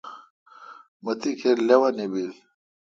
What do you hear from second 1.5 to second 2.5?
لاوینہ بیل۔